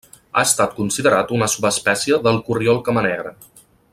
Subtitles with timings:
[0.37, 3.37] Ha estat considerat una subespècie del corriol camanegre.